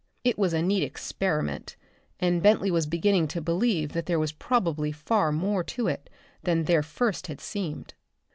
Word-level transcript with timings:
It 0.23 0.35
was 0.35 0.51
a 0.51 0.63
neat 0.63 0.81
"experiment," 0.81 1.75
and 2.19 2.41
Bentley 2.41 2.71
was 2.71 2.87
beginning 2.87 3.27
to 3.27 3.39
believe 3.39 3.93
that 3.93 4.07
there 4.07 4.17
was 4.17 4.31
probably 4.31 4.91
far 4.91 5.31
more 5.31 5.63
to 5.65 5.87
it 5.87 6.09
than 6.41 6.63
there 6.63 6.81
first 6.81 7.27
had 7.27 7.39
seemed. 7.39 7.93